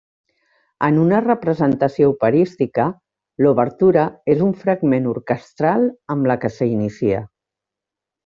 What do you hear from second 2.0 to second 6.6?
operística, l'obertura és un fragment orquestral amb la que